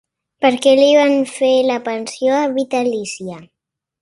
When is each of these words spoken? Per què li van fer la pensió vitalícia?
Per 0.45 0.49
què 0.63 0.71
li 0.79 0.87
van 0.99 1.13
fer 1.33 1.51
la 1.73 1.77
pensió 1.91 2.41
vitalícia? 2.57 3.39